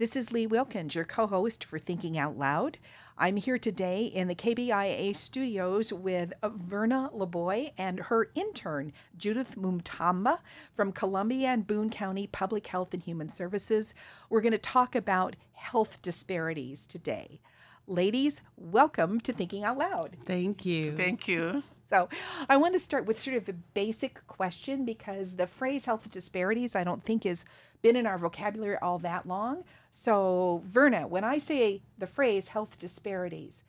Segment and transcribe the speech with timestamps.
[0.00, 2.78] This is Lee Wilkins, your co host for Thinking Out Loud.
[3.18, 10.38] I'm here today in the KBIA studios with Verna LeBoy and her intern, Judith Matamba
[10.72, 13.92] from Columbia and Boone County Public Health and Human Services.
[14.30, 17.42] We're going to talk about health disparities today.
[17.86, 20.16] Ladies, welcome to Thinking Out Loud.
[20.24, 20.96] Thank you.
[20.96, 21.62] Thank you.
[21.90, 22.08] So,
[22.48, 26.76] I want to start with sort of a basic question because the phrase health disparities
[26.76, 27.44] I don't think has
[27.82, 29.64] been in our vocabulary all that long.
[29.90, 33.62] So, Verna, when I say the phrase health disparities,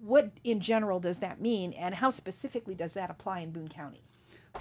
[0.00, 4.02] what in general does that mean and how specifically does that apply in Boone County?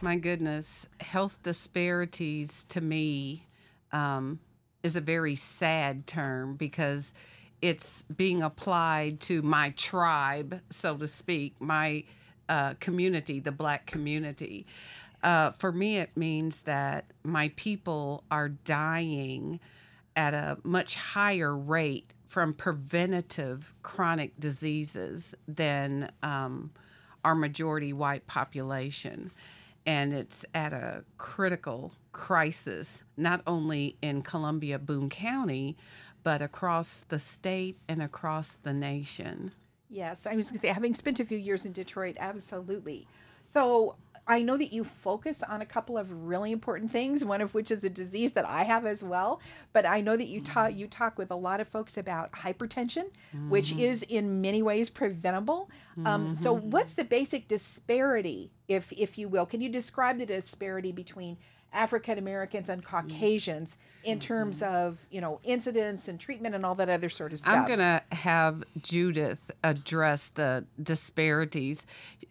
[0.01, 3.47] My goodness, health disparities to me
[3.91, 4.39] um,
[4.83, 7.13] is a very sad term because
[7.61, 12.03] it's being applied to my tribe, so to speak, my
[12.49, 14.65] uh, community, the black community.
[15.23, 19.59] Uh, for me, it means that my people are dying
[20.15, 26.71] at a much higher rate from preventative chronic diseases than um,
[27.23, 29.31] our majority white population.
[29.85, 35.77] And it's at a critical crisis, not only in Columbia, Boone County,
[36.23, 39.51] but across the state and across the nation.
[39.89, 43.07] Yes, I was going to say, having spent a few years in Detroit, absolutely.
[43.41, 43.95] So
[44.27, 47.71] I know that you focus on a couple of really important things, one of which
[47.71, 49.39] is a disease that I have as well.
[49.71, 53.05] But I know that you talk you talk with a lot of folks about hypertension,
[53.33, 53.49] mm-hmm.
[53.49, 55.69] which is in many ways preventable.
[56.05, 56.33] Um, mm-hmm.
[56.33, 59.45] So, what's the basic disparity, if if you will?
[59.45, 61.37] Can you describe the disparity between
[61.77, 66.89] African Americans and Caucasians in terms of, you know, incidents and treatment and all that
[66.89, 67.53] other sort of stuff.
[67.53, 71.85] I'm going to have Judith address the disparities.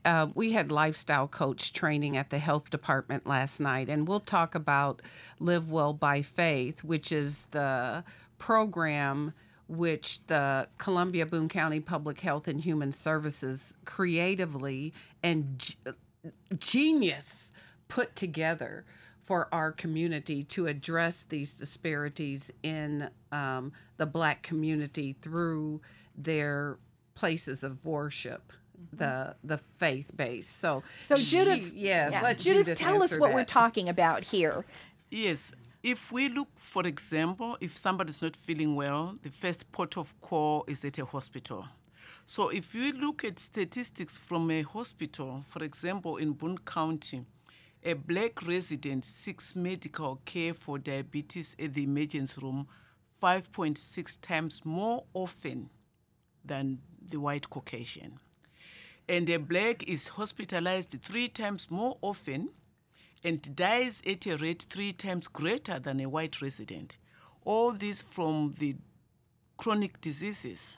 [0.04, 4.56] Uh, we had lifestyle coach training at the health department last night, and we'll talk
[4.56, 5.00] about
[5.38, 8.02] Live Well by Faith, which is the
[8.38, 9.32] program
[9.68, 15.76] which the Columbia Boone County Public Health and Human Services creatively and g-
[16.58, 17.52] genius
[17.88, 18.84] put together
[19.26, 25.80] for our community to address these disparities in um, the black community through
[26.16, 26.78] their
[27.16, 28.52] places of worship
[28.92, 32.22] the the faith base so so judith she, yes yeah.
[32.22, 33.34] let judith, judith tell us what that.
[33.34, 34.64] we're talking about here
[35.10, 40.18] yes if we look for example if somebody's not feeling well the first port of
[40.20, 41.64] call is at a hospital
[42.26, 47.24] so if you look at statistics from a hospital for example in boone county
[47.86, 52.66] a black resident seeks medical care for diabetes at the emergency room
[53.22, 55.70] 5.6 times more often
[56.44, 58.18] than the white Caucasian.
[59.08, 62.50] And a black is hospitalized three times more often
[63.22, 66.98] and dies at a rate three times greater than a white resident.
[67.44, 68.74] All this from the
[69.56, 70.76] chronic diseases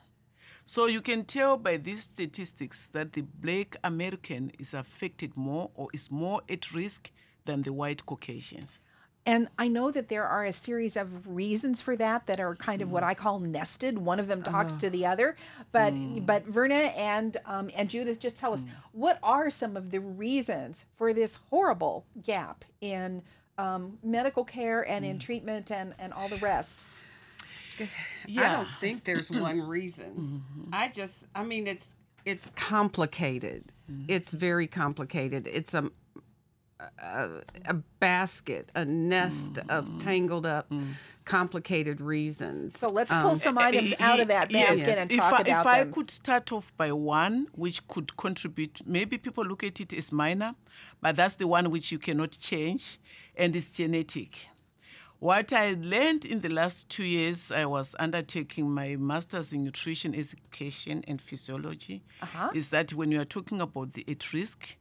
[0.69, 5.89] so you can tell by these statistics that the black American is affected more or
[5.95, 7.11] is more at risk
[7.47, 8.79] than the white Caucasians.
[9.25, 12.83] And I know that there are a series of reasons for that that are kind
[12.83, 12.91] of mm.
[12.91, 13.97] what I call nested.
[13.97, 15.37] One of them talks uh, to the other.
[15.73, 16.27] But mm.
[16.27, 18.71] but Verna and um, and Judith, just tell us mm.
[18.93, 23.23] what are some of the reasons for this horrible gap in
[23.57, 25.21] um, medical care and in mm.
[25.21, 26.85] treatment and and all the rest.
[28.27, 28.43] Yeah.
[28.43, 30.43] I don't think there's one reason.
[30.55, 30.75] Mm-hmm.
[30.75, 31.89] I just, I mean, it's
[32.25, 33.73] it's complicated.
[33.91, 34.05] Mm-hmm.
[34.09, 35.47] It's very complicated.
[35.47, 35.91] It's a
[37.03, 37.29] a,
[37.67, 39.71] a basket, a nest mm-hmm.
[39.71, 40.93] of tangled up, mm.
[41.25, 42.79] complicated reasons.
[42.79, 44.97] So let's pull um, some items out of that basket yes.
[44.97, 45.89] and talk if I, about If them.
[45.89, 50.13] I could start off by one, which could contribute, maybe people look at it as
[50.13, 50.55] minor,
[51.01, 52.99] but that's the one which you cannot change,
[53.37, 54.47] and it's genetic.
[55.21, 60.15] What I learned in the last two years, I was undertaking my master's in nutrition
[60.15, 62.51] education and physiology, uh-huh.
[62.55, 64.77] is that when you are talking about the at risk,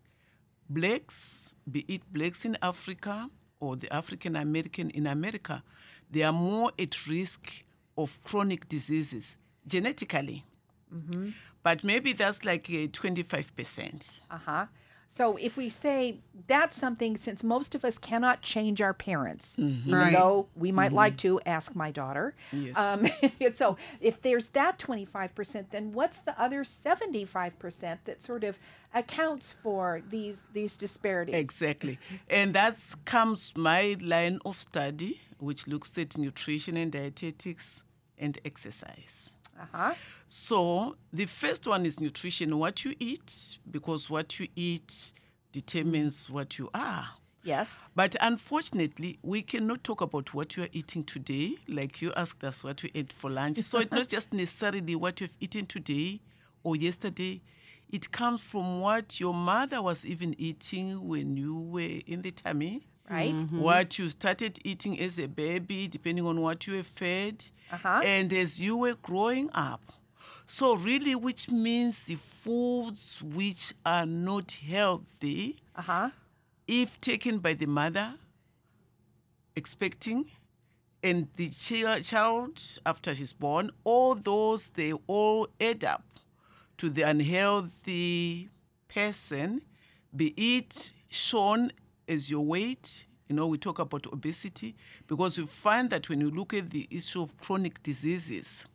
[0.69, 5.63] blacks, be it blacks in Africa or the African American in America,
[6.11, 7.63] they are more at risk
[7.97, 10.45] of chronic diseases genetically.
[10.93, 11.29] Mm-hmm.
[11.63, 14.19] But maybe that's like a 25%.
[14.29, 14.65] Uh huh.
[15.09, 19.87] So if we say that's something, since most of us cannot change our parents, mm-hmm.
[19.87, 20.13] even right.
[20.13, 20.95] though we might mm-hmm.
[20.95, 22.35] like to, ask my daughter.
[22.51, 22.77] Yes.
[22.77, 23.07] Um,
[23.53, 28.57] so if there's that 25%, then what's the other 75% that sort of
[28.93, 31.35] accounts for these these disparities?
[31.35, 31.99] Exactly,
[32.29, 32.75] and that
[33.05, 37.81] comes my line of study, which looks at nutrition and dietetics
[38.17, 39.31] and exercise.
[39.59, 39.93] Uh-huh.
[40.27, 45.13] So the first one is nutrition, what you eat, because what you eat
[45.51, 47.07] determines what you are.
[47.43, 47.81] Yes.
[47.95, 52.61] But unfortunately, we cannot talk about what you are eating today, like you asked us
[52.63, 53.57] what we ate for lunch.
[53.59, 56.19] so it's not just necessarily what you've eaten today
[56.63, 57.41] or yesterday.
[57.89, 62.85] It comes from what your mother was even eating when you were in the tummy,
[63.09, 63.39] Right.
[63.53, 68.01] what you started eating as a baby, depending on what you were fed, Uh-huh.
[68.03, 69.93] and as you were growing up.
[70.47, 76.09] So, really, which means the foods which are not healthy Uh huh.
[76.67, 78.15] if taken by the mother
[79.55, 80.29] expecting
[81.03, 86.03] and the chi- child after she's born, all those they all add up
[86.77, 88.49] to the unhealthy
[88.87, 89.61] person,
[90.15, 91.71] be it shown
[92.07, 93.05] as your weight.
[93.29, 94.75] You know, we talk about obesity
[95.07, 98.65] because we find that when you look at the issue of chronic diseases,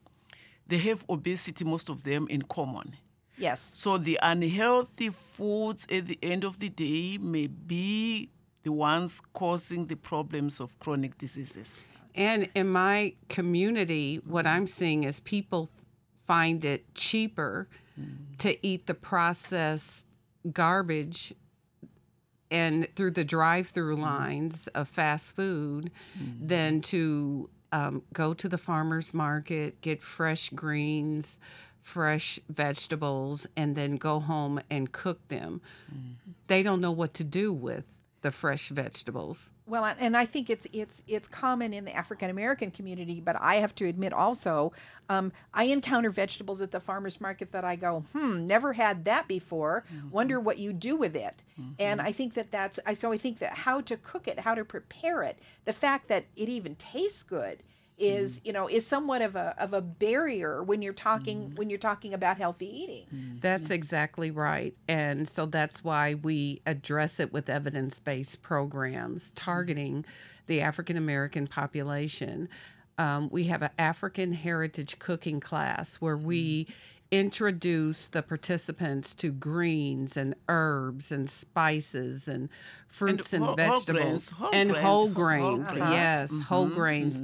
[0.72, 2.96] they have obesity, most of them in common.
[3.36, 3.70] Yes.
[3.74, 8.30] So the unhealthy foods at the end of the day may be
[8.62, 11.80] the ones causing the problems of chronic diseases.
[12.14, 15.68] And in my community, what I'm seeing is people
[16.26, 17.68] find it cheaper
[18.38, 20.06] to eat the processed
[20.52, 21.34] garbage
[22.50, 25.90] and through the drive-through lines of fast food
[26.40, 31.38] than to um, go to the farmers market, get fresh greens,
[31.80, 35.60] fresh vegetables, and then go home and cook them.
[36.46, 39.50] They don't know what to do with the fresh vegetables.
[39.66, 43.56] Well, and- I think it's it's it's common in the African American community, but I
[43.56, 44.72] have to admit also,
[45.08, 49.28] um, I encounter vegetables at the farmers market that I go, hmm, never had that
[49.28, 49.84] before.
[50.10, 51.42] Wonder what you do with it.
[51.78, 54.54] And I think that that's I so I think that how to cook it, how
[54.54, 57.62] to prepare it, the fact that it even tastes good
[57.98, 58.46] is mm.
[58.46, 61.58] you know is somewhat of a of a barrier when you're talking mm.
[61.58, 63.06] when you're talking about healthy eating.
[63.14, 63.40] Mm.
[63.40, 64.74] That's exactly right.
[64.88, 70.04] And so that's why we address it with evidence based programs targeting
[70.46, 72.48] the African American population.
[72.98, 76.68] Um, we have an African heritage cooking class where we
[77.12, 82.48] introduce the participants to greens and herbs and spices and
[82.88, 85.70] fruits and, whole- whole vegetables grains, whole and whole grains, whole grains.
[85.72, 85.90] grains.
[85.92, 86.40] Yes, mm-hmm.
[86.42, 86.74] whole mm-hmm.
[86.74, 87.22] grains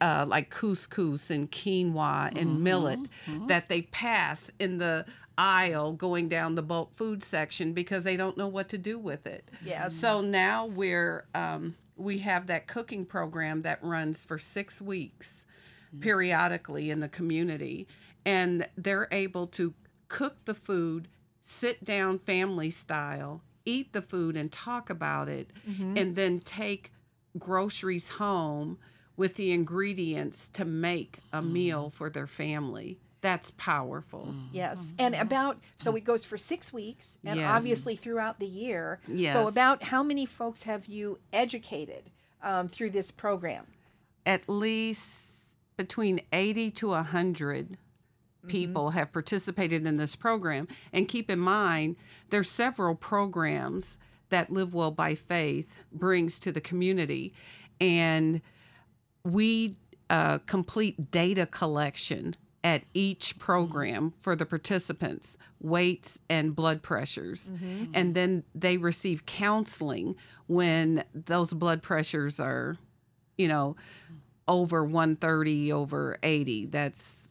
[0.00, 2.62] uh, like couscous and quinoa and mm-hmm.
[2.62, 3.00] millet
[3.46, 5.06] that they pass in the
[5.38, 9.26] aisle going down the bulk food section because they don't know what to do with
[9.26, 9.48] it.
[9.64, 9.94] Yes.
[9.94, 15.44] So now we're um, we have that cooking program that runs for six weeks
[16.00, 17.86] periodically in the community,
[18.24, 19.74] and they're able to
[20.08, 21.08] cook the food,
[21.40, 25.96] sit down family style, eat the food, and talk about it, mm-hmm.
[25.96, 26.92] and then take
[27.38, 28.78] groceries home
[29.16, 31.50] with the ingredients to make a mm.
[31.50, 32.98] meal for their family.
[33.20, 34.28] That's powerful.
[34.30, 34.48] Mm.
[34.52, 34.80] Yes.
[34.80, 34.94] Mm-hmm.
[35.00, 36.06] And about, so it mm.
[36.06, 37.50] goes for six weeks and Yes.
[37.50, 39.00] obviously throughout the year.
[39.08, 39.34] Yes.
[39.34, 42.10] So, about how many folks have you educated
[42.42, 43.66] um, through this program?
[44.24, 45.32] At least
[45.76, 47.76] between 80 to 100
[48.38, 48.48] Mm-hmm.
[48.48, 50.68] people have participated in this program.
[50.92, 51.96] And keep in mind,
[52.30, 53.98] there's several programs
[54.28, 57.32] that Live Well by Faith brings to the community.
[57.80, 58.40] And
[59.24, 59.74] we
[60.08, 63.44] uh, complete data collection at each mm-hmm.
[63.44, 67.50] program for the participants weights and blood pressures.
[67.50, 67.92] Mm-hmm.
[67.94, 70.14] And then they receive counseling
[70.46, 72.76] when those blood pressures are
[73.38, 73.76] you know
[74.46, 77.30] over 130 over 80 that's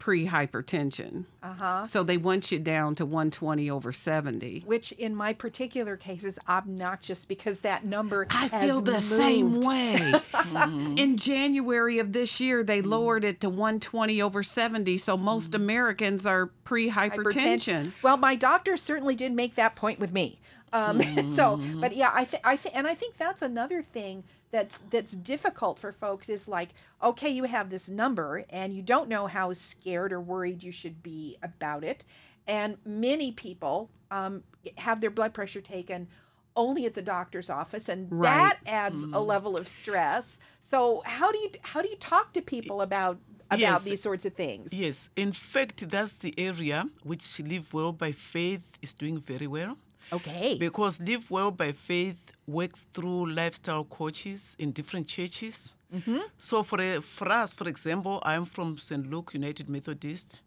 [0.00, 1.84] pre-hypertension Uh-huh.
[1.84, 6.38] so they want you down to 120 over 70 Which in my particular case is
[6.48, 9.66] obnoxious because that number I has feel the same moved.
[9.66, 10.12] way.
[10.96, 14.98] In January of this year, they lowered it to 120 over 70.
[14.98, 17.92] So most Americans are pre hypertension.
[18.02, 20.40] Well, my doctor certainly did make that point with me.
[20.72, 24.78] Um, so, but yeah, I think I think, and I think that's another thing that's
[24.90, 26.70] that's difficult for folks is like,
[27.02, 31.02] okay, you have this number and you don't know how scared or worried you should
[31.02, 32.04] be about it,
[32.46, 34.42] and many people um,
[34.76, 36.08] have their blood pressure taken
[36.56, 38.22] only at the doctor's office and Right.
[38.32, 42.42] that adds a level of stress so how do you how do you talk to
[42.42, 43.18] people about
[43.52, 43.84] about Yes.
[43.84, 48.78] these sorts of things Yes, in fact, that's the area which Live Well by Faith
[48.82, 49.76] is doing very well.
[50.12, 55.74] Okay Because Live Well by Faith works through lifestyle coaches in different churches.
[55.94, 56.18] Mm-hmm.
[56.38, 59.10] So for, a, for us, for example, I'm from St.
[59.10, 60.40] Luke United Methodist.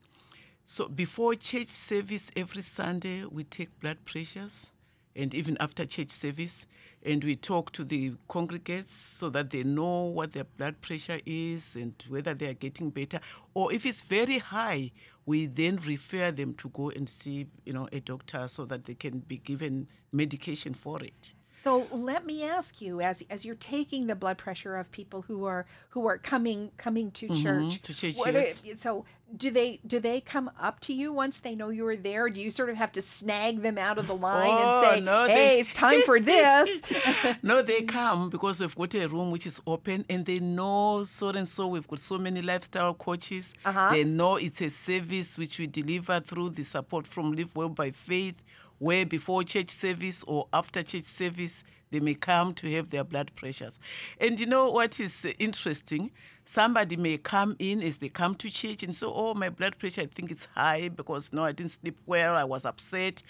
[0.65, 4.69] So before church service every Sunday, we take blood pressures,
[5.15, 6.65] and even after church service,
[7.05, 11.75] and we talk to the congregates so that they know what their blood pressure is
[11.75, 13.19] and whether they are getting better.
[13.53, 14.91] Or if it's very high,
[15.25, 18.95] we then refer them to go and see, you know, a doctor so that they
[18.95, 21.33] can be given medication for it.
[21.55, 25.45] So let me ask you, as as you're taking the blood pressure of people who
[25.45, 29.05] are who are coming coming to church, to church, are- so
[29.37, 32.27] do they do they come up to you once they know you are there?
[32.29, 34.99] Do you sort of have to snag them out of the line Oh, and say,
[35.01, 36.81] no, "Hey, they- it's time for this"?
[37.43, 41.29] no, they come because we've got a room which is open and they know so
[41.29, 41.67] and so.
[41.67, 43.53] We've got so many lifestyle coaches.
[43.63, 43.91] Uh-huh.
[43.91, 47.91] They know it's a service which we deliver through the support from Live Well by
[47.91, 48.43] Faith,
[48.83, 53.31] where before church service or after church service, they may come to have their blood
[53.35, 53.79] pressures.
[54.19, 56.11] And you know what is interesting?
[56.43, 60.01] Somebody may come in as they come to church and say, Oh, my blood pressure,
[60.01, 63.23] I think it's high because no, I didn't sleep well, I was upset.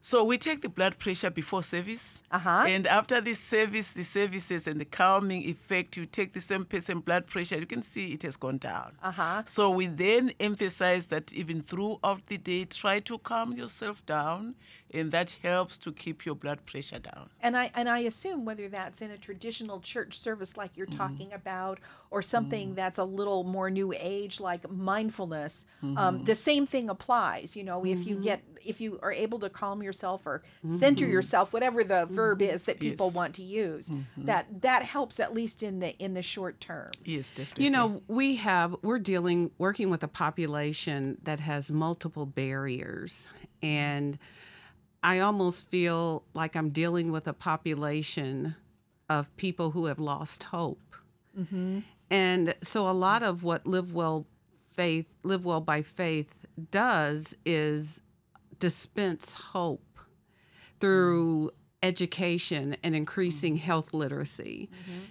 [0.00, 2.20] So we take the blood pressure before service.
[2.30, 2.64] Uh-huh.
[2.66, 7.00] And after this service, the services and the calming effect, you take the same person
[7.00, 8.92] blood pressure, you can see it has gone down.
[9.02, 9.42] Uh-huh.
[9.44, 14.54] So we then emphasize that even throughout the day, try to calm yourself down,
[14.92, 17.30] and that helps to keep your blood pressure down.
[17.40, 20.98] And I and I assume whether that's in a traditional church service like you're mm-hmm.
[20.98, 21.78] talking about,
[22.10, 22.76] or something mm-hmm.
[22.76, 26.24] that's a little more new age like mindfulness, um, mm-hmm.
[26.24, 27.56] the same thing applies.
[27.56, 31.52] You know, if you get if you are able to calm yourself or center yourself,
[31.52, 33.14] whatever the verb is that people Yes.
[33.14, 36.90] want to use, that that helps at least in the in the short term.
[37.04, 37.64] Yes, definitely.
[37.64, 43.30] You know, we have we're dealing working with a population that has multiple barriers
[43.62, 44.18] and
[45.02, 48.56] I almost feel like I'm dealing with a population
[49.08, 50.96] of people who have lost hope.
[51.38, 51.80] Mm-hmm.
[52.10, 54.26] And so a lot of what Live Well
[54.72, 56.34] Faith, Live Well by Faith
[56.70, 58.00] does is
[58.58, 59.98] dispense hope
[60.80, 61.56] through mm-hmm.
[61.82, 63.64] education and increasing mm-hmm.
[63.64, 64.68] health literacy.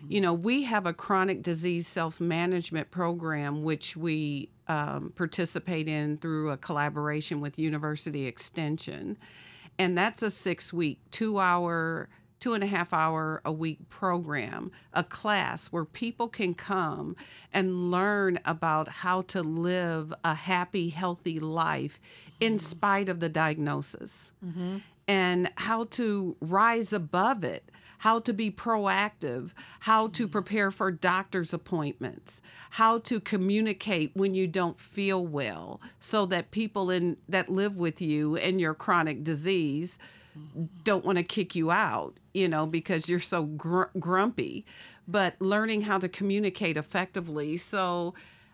[0.08, 6.18] You know, we have a chronic disease self management program which we um, participate in
[6.18, 9.18] through a collaboration with University Extension.
[9.80, 14.72] And that's a six week, two hour, two and a half hour a week program,
[14.94, 17.16] a class where people can come
[17.54, 22.00] and learn about how to live a happy, healthy life
[22.40, 24.78] in spite of the diagnosis mm-hmm.
[25.08, 29.52] and how to rise above it, how to be proactive,
[29.82, 30.32] how to mm-hmm.
[30.32, 36.90] prepare for doctor's appointments, how to communicate when you don't feel well so that people
[36.90, 39.98] in that live with you and your chronic disease
[40.38, 40.66] mm-hmm.
[40.84, 44.66] don't want to kick you out, you know, because you're so gr- grumpy,
[45.08, 47.58] but learning how to communicate effectively.
[47.58, 48.14] So,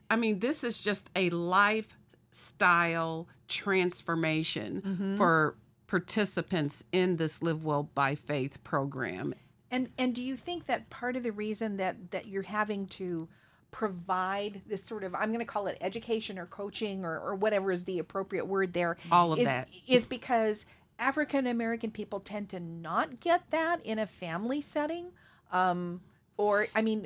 [0.09, 5.17] I mean, this is just a lifestyle transformation mm-hmm.
[5.17, 5.55] for
[5.97, 9.35] participants in this Live Well by Faith program.
[9.69, 13.29] And and do you think that part of the reason that that you're having to
[13.69, 17.71] provide this sort of I'm going to call it education or coaching or, or whatever
[17.71, 19.67] is the appropriate word there All of is- that.
[19.87, 20.65] is because
[20.97, 25.11] African American people tend to not get that in a family setting
[25.51, 26.01] um
[26.37, 27.05] or I mean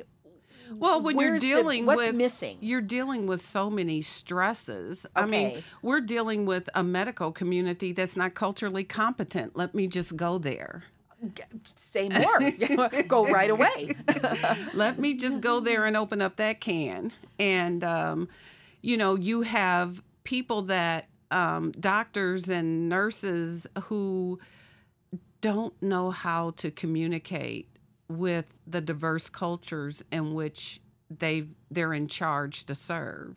[0.72, 5.06] Well, when you're where's the- dealing what's with missing you're dealing with so many stresses.
[5.14, 9.56] I mean, we're dealing with a medical community that's not culturally competent.
[9.56, 10.84] Let me just go there.
[11.76, 12.50] say more
[13.08, 13.92] go right away
[14.74, 17.12] Let me just go there and open up that can.
[17.40, 18.28] And, um,
[18.82, 24.38] you know, you have people that, um, doctors and nurses who
[25.40, 27.68] don't know how to communicate
[28.08, 33.36] with the diverse cultures in which they they're in charge to serve.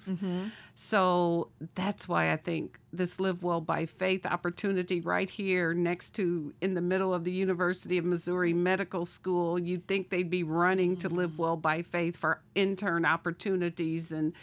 [0.75, 6.53] So that's why I think this Live Well by Faith opportunity right here next to
[6.61, 10.97] in the middle of the University of Missouri Medical School, you'd think they'd be running
[10.97, 14.33] to Live Well by Faith for intern opportunities and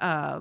[0.00, 0.40] uh,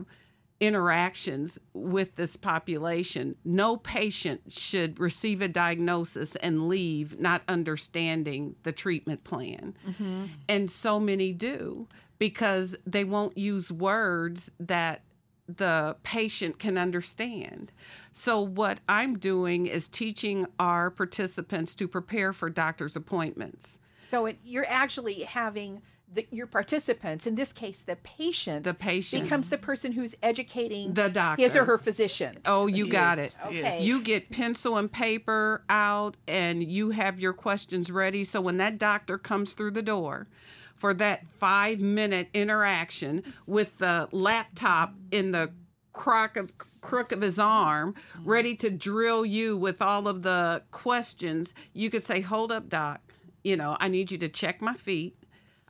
[0.59, 3.35] interactions with this population.
[3.45, 9.75] No patient should receive a diagnosis and leave not understanding the treatment plan.
[9.87, 10.25] Mm-hmm.
[10.49, 11.87] And so many do
[12.19, 15.03] because they won't use words that
[15.47, 17.71] the patient can understand.
[18.11, 23.79] So, what I'm doing is teaching our participants to prepare for doctor's appointments.
[24.09, 25.81] so it, you're actually having
[26.13, 29.23] the, your participants in this case the patient The patient.
[29.23, 33.33] becomes the person who's educating The doctor, his or her physician Oh, you got it.
[33.45, 33.61] Okay.
[33.61, 33.83] yes.
[33.83, 38.23] You get pencil and paper out and you have your questions ready.
[38.23, 40.27] So when that doctor comes through the door
[40.75, 45.51] for that five minute interaction with the laptop in the
[45.91, 51.53] crook of, crook of his arm, ready to drill you with all of the questions,
[51.73, 53.01] you could say, Hold up, doc.
[53.43, 55.17] You know, I need you to check my feet.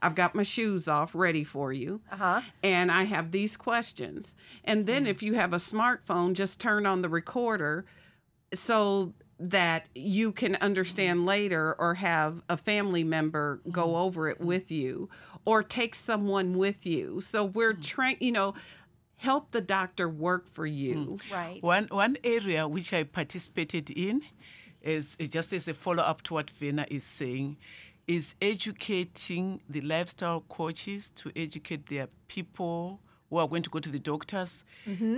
[0.00, 2.00] I've got my shoes off ready for you.
[2.12, 2.40] Uh-huh.
[2.62, 4.34] And I have these questions.
[4.64, 5.10] And then mm-hmm.
[5.10, 7.84] if you have a smartphone, just turn on the recorder
[8.54, 13.96] so that you can understand later or have a family member go mm-hmm.
[13.96, 14.46] over it mm-hmm.
[14.46, 15.08] with you
[15.44, 17.20] or take someone with you.
[17.20, 17.82] So we're mm.
[17.82, 18.54] trying, you know,
[19.16, 20.94] help the doctor work for you.
[20.94, 21.32] Mm.
[21.32, 21.62] Right.
[21.62, 24.22] One one area which I participated in,
[24.82, 27.56] is just as a follow up to what Verna is saying,
[28.08, 32.98] is educating the lifestyle coaches to educate their people
[33.28, 34.64] who are going to go to the doctors,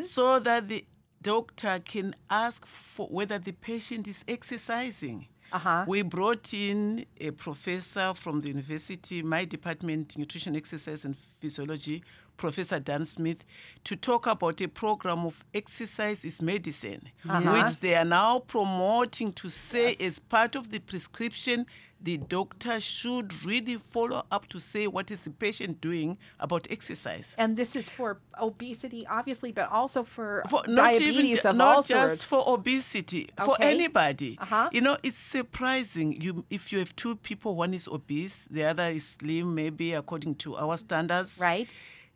[0.02, 0.85] so that the
[1.23, 5.28] doctor can ask for whether the patient is exercising.
[5.52, 5.85] Uh-huh.
[5.87, 12.02] We brought in a professor from the university, my department, nutrition, exercise, and physiology,
[12.37, 13.44] Professor Dan Smith,
[13.85, 19.49] to talk about a program of exercise is medicine, which they are now promoting to
[19.50, 21.66] say as part of the prescription,
[22.02, 27.35] the doctor should really follow up to say what is the patient doing about exercise.
[27.37, 31.76] And this is for obesity, obviously, but also for, For not diabetes even of not
[31.76, 34.69] all just for obesity for anybody Uh-huh.
[34.73, 38.85] you know it's surprising you if you have two people one is obese the other
[38.85, 41.73] is slim maybe according to our standards Right.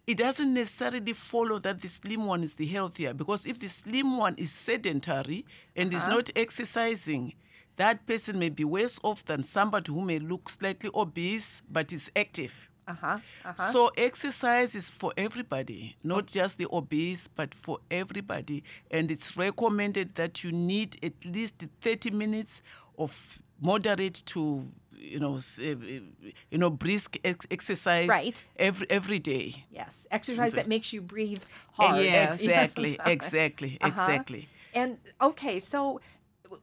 [0.06, 4.16] it doesn't necessarily follow that the slim one is the healthier because if the slim
[4.16, 5.44] one is sedentary
[5.76, 6.14] and is Uh-huh.
[6.16, 7.34] not exercising
[7.76, 12.10] that person may be worse off than somebody who may look slightly obese but is
[12.16, 13.18] active Uh huh.
[13.44, 13.72] Uh-huh.
[13.72, 18.62] so exercise is for everybody, not just the obese, but for everybody.
[18.90, 22.60] And it's recommended that you need at least 30 minutes
[22.98, 24.66] of moderate to
[24.96, 28.44] you know uh, uh, you know brisk ex- exercise Right.
[28.56, 29.54] every every day.
[29.70, 30.06] Yes.
[30.10, 32.04] Exercise that makes you breathe hard.
[32.04, 32.40] Yes.
[32.44, 33.88] Exactly, exactly, Uh-huh.
[33.90, 34.48] exactly.
[34.74, 36.00] And okay, so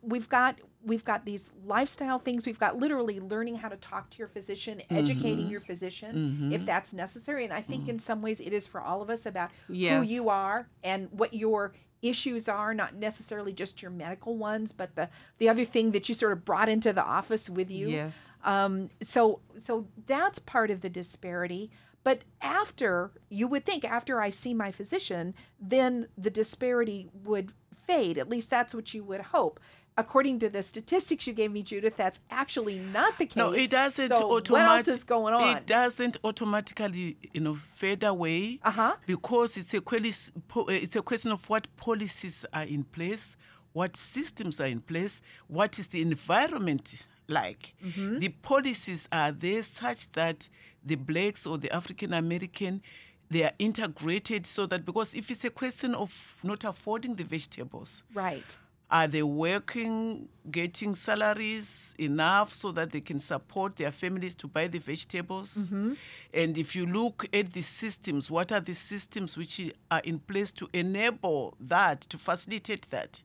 [0.02, 0.54] we've got
[0.84, 2.46] we've got these lifestyle things.
[2.46, 5.52] We've got literally learning how to talk to your physician, educating Mm-hmm.
[5.52, 7.44] your physician if that's necessary.
[7.44, 10.30] And I think in some ways it is for all of us about who you
[10.30, 15.08] are and what your issues are, not necessarily just your medical ones, but the
[15.38, 17.90] the other thing that you sort of brought into the office with you.
[17.90, 18.38] Yes.
[18.44, 21.70] Um, so so that's part of the disparity.
[22.04, 28.18] But after you would think after I see my physician, then the disparity would fade.
[28.18, 29.60] At least that's what you would hope.
[29.98, 33.36] According to the statistics you gave me, Judith, that's actually not the case.
[33.36, 35.58] No, it doesn't So what else is going on?
[35.58, 38.60] It doesn't automatically, you know, fade away.
[38.64, 38.96] Uh-huh.
[39.06, 43.36] Because it's a uh, it's a question of what policies are in place,
[43.74, 47.74] what systems are in place, what is the environment like.
[47.84, 48.20] Mm-hmm.
[48.20, 50.48] The policies are there such that
[50.86, 52.82] the blacks or the African American
[53.30, 58.04] they are integrated so that because if it's a question of not affording the vegetables,
[58.14, 58.58] right.
[58.92, 64.68] Are they working, getting salaries enough so that they can support their families to buy
[64.68, 65.56] the vegetables?
[65.58, 65.94] Mm-hmm.
[66.34, 70.52] And if you look at the systems, what are the systems which are in place
[70.54, 73.24] to enable that, to facilitate that?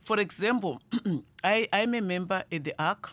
[0.00, 0.82] For example,
[1.44, 3.12] I, I'm a member at the ARC.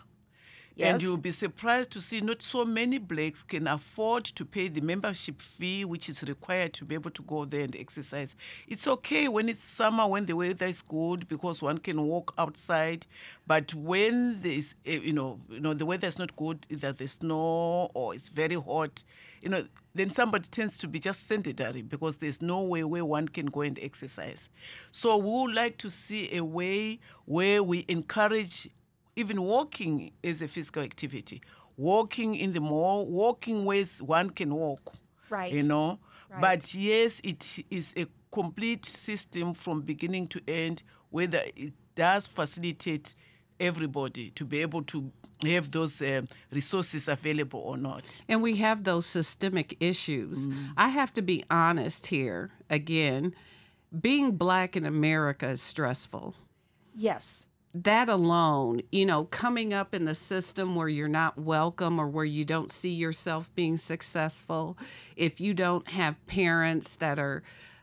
[0.79, 4.81] And you'll be surprised to see not so many blacks can afford to pay the
[4.81, 8.35] membership fee, which is required to be able to go there and exercise.
[8.67, 13.05] It's okay when it's summer, when the weather is good, because one can walk outside.
[13.45, 17.13] But when there's, eh, you know, you know, the weather is not good, either there's
[17.13, 19.03] snow or it's very hot,
[19.41, 23.27] you know, then somebody tends to be just sedentary because there's no way where one
[23.27, 24.49] can go and exercise.
[24.89, 28.69] So we would like to see a way where we encourage
[29.15, 31.41] even walking is a physical activity.
[31.77, 34.93] Walking in the mall, walking ways one can walk.
[35.29, 35.51] Right.
[35.51, 35.99] You know?
[36.29, 36.41] Right.
[36.41, 43.15] But yes, it is a complete system from beginning to end, whether it does facilitate
[43.59, 45.11] everybody to be able to
[45.45, 46.21] have those uh,
[46.51, 48.23] resources available or not.
[48.27, 50.47] And we have those systemic issues.
[50.77, 53.35] I have to be honest here again.
[53.99, 56.35] Being black in America is stressful.
[56.95, 57.47] Yes.
[57.75, 62.23] That alone, you know, coming up in the system where you're not welcome or where
[62.23, 64.77] you don't see yourself being successful,
[65.15, 67.41] if you don't have parents that are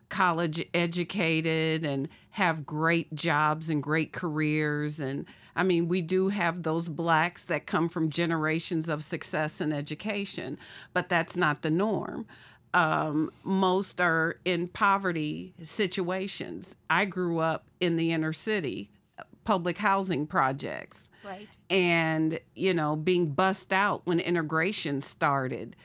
[0.09, 5.25] college educated and have great jobs and great careers and
[5.55, 10.59] I mean we do have those blacks that come from generations of success and education
[10.93, 12.27] but that's not the norm.
[12.75, 16.75] Um, most are in poverty situations.
[16.89, 18.91] I grew up in the inner city
[19.51, 21.09] public housing projects.
[21.25, 21.49] Right.
[21.69, 25.77] and you know being bussed out when integration started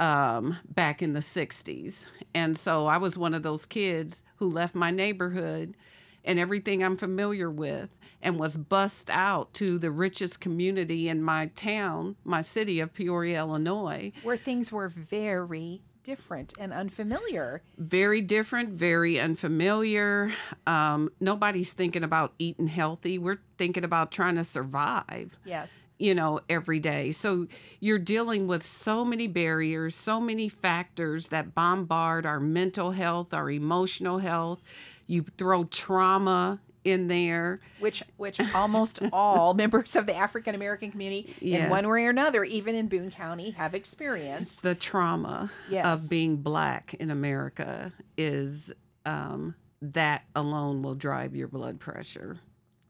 [0.00, 4.74] um, back in the 60s and so i was one of those kids who left
[4.74, 5.76] my neighborhood
[6.24, 11.46] and everything i'm familiar with and was bussed out to the richest community in my
[11.54, 14.10] town my city of peoria illinois.
[14.24, 17.62] Where things were very, different and unfamiliar.
[17.78, 20.32] very different, very unfamiliar.
[20.66, 23.18] Um, nobody's thinking about eating healthy.
[23.18, 25.88] We're thinking about trying to survive, Yes.
[25.98, 27.12] you know, every day.
[27.12, 27.46] So
[27.80, 33.50] you're dealing with so many barriers, so many factors that bombard our mental health, our
[33.50, 34.60] emotional health.
[35.06, 37.60] You throw trauma in there.
[37.78, 42.42] which which almost all members of the African American community in one way or another,
[42.44, 44.62] even in Boone County, have experienced.
[44.62, 45.84] the trauma Yes.
[45.86, 48.72] of being black in America is
[49.06, 52.38] um, that alone will drive your blood pressure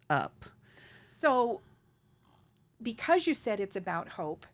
[0.08, 0.44] up.
[1.06, 1.60] So,
[2.82, 4.46] because you said it's about hope,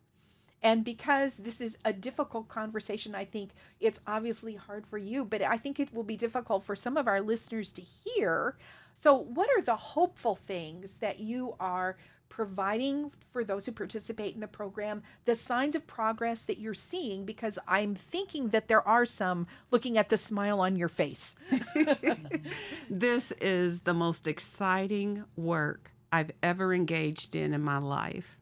[0.67, 5.41] and because this is a difficult conversation, I think it's obviously hard for you, but
[5.41, 8.57] I think it will be difficult for some of our listeners to hear.
[8.93, 11.95] So, what are the hopeful things that you are
[12.27, 15.03] providing for those who participate in the program?
[15.23, 19.97] The signs of progress that you're seeing, because I'm thinking that there are some looking
[19.97, 21.33] at the smile on your face.
[22.89, 28.37] This is the most exciting work I've ever engaged in in my life.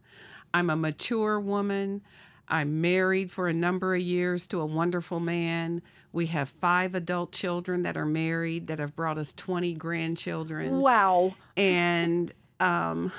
[0.55, 2.01] I'm a mature woman.
[2.47, 5.81] I'm married for a number of years to a wonderful man.
[6.13, 10.79] We have five adult children that are married that have brought us 20 grandchildren.
[10.79, 11.35] Wow.
[11.57, 13.11] and um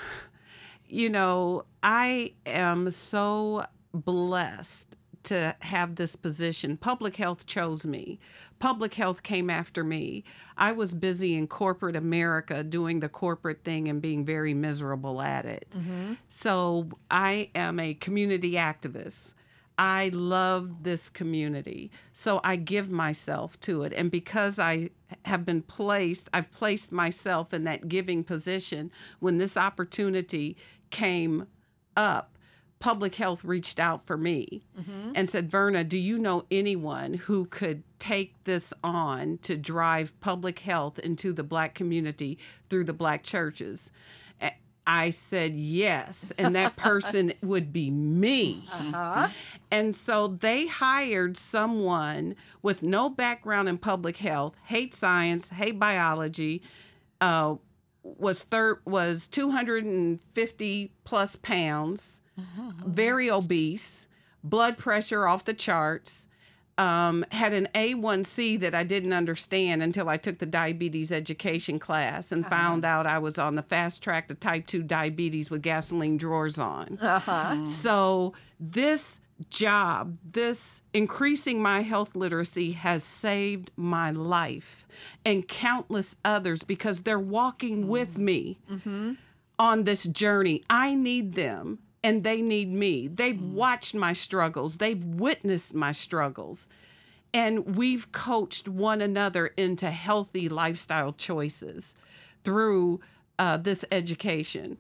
[0.89, 4.96] you know i am so blessed
[5.27, 8.19] to have this position public health chose me
[8.59, 10.25] public health came after me
[10.57, 15.45] i was busy in corporate america doing the corporate thing and being very miserable at
[15.45, 16.15] it mm-hmm.
[16.29, 19.35] so i am a community activist
[19.79, 21.91] I love this community.
[22.13, 23.93] So I give myself to it.
[23.93, 24.91] And because I
[25.25, 28.91] have been placed, I've placed myself in that giving position.
[29.21, 30.57] When this opportunity
[30.91, 31.47] came
[31.97, 32.36] up,
[32.79, 34.63] public health reached out for me
[35.15, 40.59] and said, Verna, do you know anyone who could take this on to drive public
[40.61, 43.91] health into the black community through the black churches?
[44.87, 48.63] I said yes, and that person would be me.
[48.69, 49.29] Huh?
[49.71, 56.63] And so they hired someone with no background in public health, hate science, hate biology,
[57.21, 57.57] uh,
[58.05, 62.21] was third was 250 plus pounds,
[62.87, 64.07] very obese,
[64.43, 66.23] blood pressure off the charts.
[66.79, 72.31] Um, had an A1C that I didn't understand until I took the diabetes education class
[72.31, 76.19] and found out I was on the fast track to type 2 diabetes with gasoline
[76.19, 76.99] drawers on.
[77.01, 77.65] Uh-huh.
[77.65, 84.87] So this job, this increasing my health literacy has saved my life
[85.25, 88.59] and countless others because they're walking with me
[89.59, 90.63] on this journey.
[90.69, 93.09] I need them and they need me.
[93.09, 96.69] They've watched my struggles, they've witnessed my struggles.
[97.35, 101.97] And we've coached one another into healthy lifestyle choices
[102.45, 103.01] through
[103.41, 104.79] uh, this education.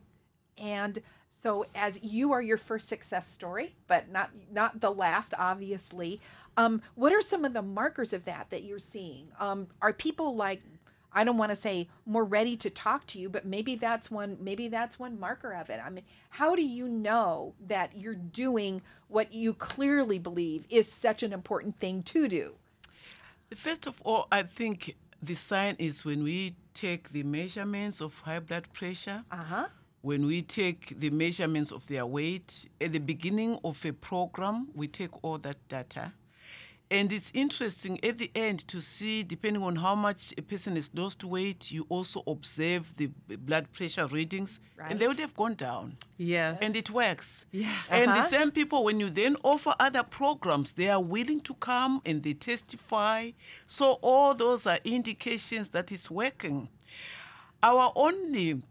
[0.56, 6.20] And so, as you are your first success story, but not not the last, obviously.
[6.56, 9.26] Um, what are some of the markers of that that you're seeing?
[9.40, 10.62] Um, are people like
[11.12, 14.36] I don't want to say more ready to talk to you, but maybe that's one
[14.40, 15.80] maybe that's one marker of it.
[15.84, 21.22] I mean, how do you know that you're doing what you clearly believe is such
[21.22, 22.54] an important thing to do?
[23.54, 28.40] First of all, I think the sign is when we take the measurements of high
[28.40, 29.66] blood pressure, Uh huh.
[30.02, 32.68] when we take the measurements of their weight.
[32.80, 36.12] At the beginning of a program, we take all that data.
[36.88, 40.88] And it's interesting at the end to see, depending on how much a person has
[40.94, 45.96] lost weight, you also observe the blood pressure readings, and they would have gone down.
[46.16, 46.62] Yes.
[46.62, 47.44] And it works.
[47.50, 47.90] Yes.
[47.90, 48.22] And Uh-huh.
[48.22, 52.22] the same people, when you then offer other programs, they are willing to come and
[52.22, 53.32] they testify.
[53.66, 56.68] So all those are indications that it's working.
[57.64, 58.62] Our only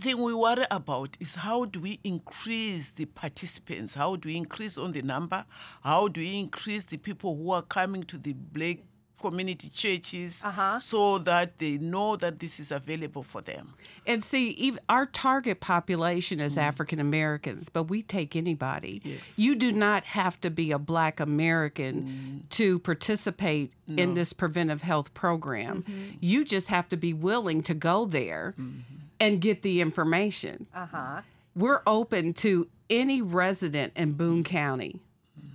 [0.00, 3.94] thing we worry about is how do we increase the participants?
[3.94, 5.44] How do we increase on the number?
[5.82, 8.78] How do we increase the people who are coming to the black
[9.20, 10.76] community churches Uh-huh.
[10.80, 13.74] so that they know that this is available for them?
[14.04, 16.62] And see, our target population is mm.
[16.62, 19.00] African Americans, but we take anybody.
[19.04, 19.38] Yes.
[19.38, 22.48] You do not have to be a Black American mm.
[22.48, 25.82] to participate in this preventive health program.
[25.82, 26.16] Mm-hmm.
[26.20, 28.80] You just have to be willing to go there mm-hmm.
[29.22, 30.66] And get the information.
[30.74, 31.20] Uh huh.
[31.54, 35.00] We're open to any resident in Boone County.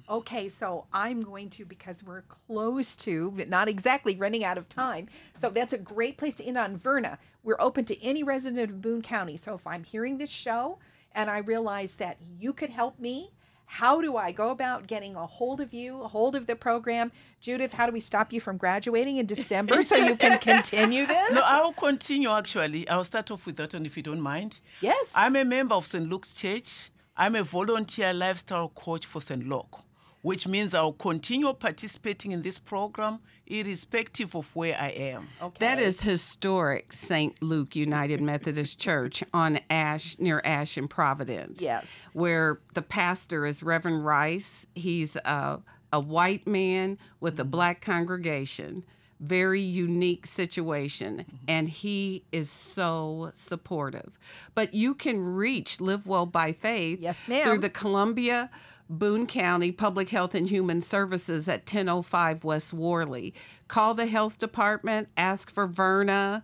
[0.09, 4.69] Okay, so I'm going to because we're close to, but not exactly running out of
[4.69, 5.09] time.
[5.39, 7.19] So that's a great place to end on Verna.
[7.43, 9.35] We're open to any resident of Boone County.
[9.35, 10.79] So if I'm hearing this show
[11.13, 13.31] and I realize that you could help me
[13.69, 17.11] How do I go about getting a hold of you, a hold of the program?
[17.41, 21.33] Judith, how do we stop you from graduating in December so you can continue this?
[21.33, 22.87] No, I will continue actually.
[22.87, 24.61] I'll start off with that one if you don't mind.
[24.81, 25.13] Yes.
[25.15, 26.09] I'm a member of St.
[26.09, 26.89] Luke's Church.
[27.15, 29.47] I'm a volunteer lifestyle coach for St.
[29.47, 29.79] Luke,
[30.21, 35.27] which means I'll continue participating in this program irrespective of where I am.
[35.41, 35.57] okay.
[35.59, 37.41] That is historic St.
[37.41, 41.61] Luke United Methodist Church on Ash near Ash in Providence.
[41.61, 42.05] Yes.
[42.13, 44.67] Where the pastor is Reverend Rice.
[44.75, 45.59] He's a,
[45.91, 47.51] a white man with a mm-hmm.
[47.51, 48.83] black congregation.
[49.19, 51.17] Very unique situation.
[51.17, 51.35] Mm-hmm.
[51.47, 54.19] And he is so supportive.
[54.53, 57.43] But you can reach Live Well by Faith Yes, ma'am.
[57.43, 58.51] through the Columbia
[58.89, 63.33] Boone County Public Health and Human Services at 1005 West Worley.
[63.67, 66.43] Call the health department, ask for Verna,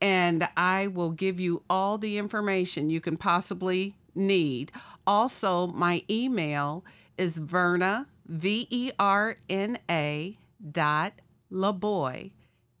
[0.00, 4.72] and I will give you all the information you can possibly need.
[5.06, 6.84] Also, my email
[7.18, 10.38] is Verna, V E R N A
[10.70, 11.12] dot
[11.50, 12.32] Laboy,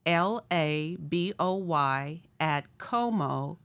[0.06, 3.58] L A B O Y, at como.gov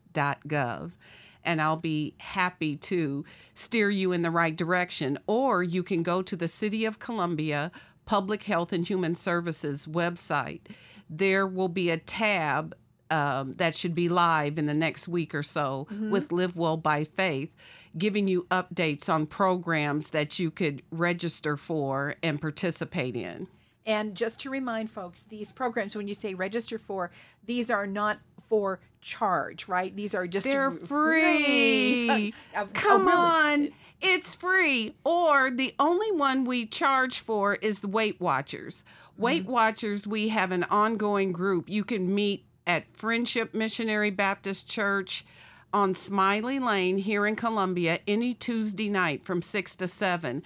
[1.48, 5.18] and I'll be happy to steer you in the right direction.
[5.26, 7.72] Or you can go to the City of Columbia
[8.06, 10.62] Public Health and Human Services website.
[11.10, 12.76] There will be a tab
[13.10, 17.06] um, that should be live in the next week or so with Live Well by
[17.06, 17.56] Faith,
[17.98, 23.48] giving you updates on programs that you could register for and participate in.
[23.86, 27.10] And just to remind folks, these programs, when you say register for,
[27.46, 29.96] these are not for charge, right?
[29.96, 32.34] These are just They're free.
[32.56, 33.70] Uh, Come on.
[34.02, 34.96] It's free.
[35.04, 38.84] Or the only one we charge for is the Weight Watchers.
[39.18, 41.70] Weight Watchers, we have an ongoing group.
[41.70, 45.26] You can meet at Friendship Missionary Baptist Church
[45.73, 50.43] on Smiley Lane here in Columbia any Tuesday night from 6 to 7.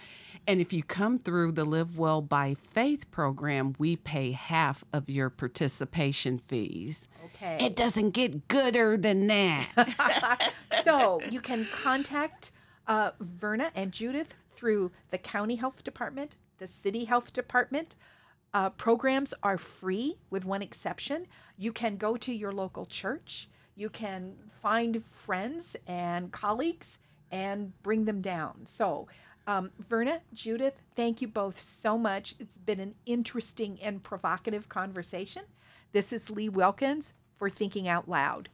[0.47, 5.09] And if you come through the Live Well by Faith program, we pay half of
[5.09, 7.07] your participation fees.
[7.25, 7.57] Okay.
[7.63, 10.51] It doesn't get gooder than that.
[10.83, 12.51] so you can contact
[12.87, 17.95] uh, Verna and Judith through the county health department, the city health department.
[18.53, 21.27] Uh, programs are free with one exception.
[21.57, 23.47] You can go to your local church.
[23.81, 26.99] You can find friends and colleagues
[27.31, 28.67] and bring them down.
[28.67, 29.07] So,
[29.47, 32.35] um, Verna, Judith, thank you both so much.
[32.37, 35.45] It's been an interesting and provocative conversation.
[35.93, 38.49] This is Lee Wilkins for Thinking Out Loud.